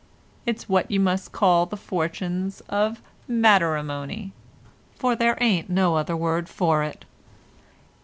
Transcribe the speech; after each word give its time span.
It's 0.47 0.67
what 0.67 0.89
you 0.89 0.99
must 0.99 1.31
call 1.31 1.67
the 1.67 1.77
fortunes 1.77 2.61
of 2.61 3.03
matterimony, 3.29 4.31
for 4.95 5.15
there 5.15 5.37
ain't 5.39 5.69
no 5.69 5.95
other 5.95 6.17
word 6.17 6.49
for 6.49 6.81
it." 6.83 7.05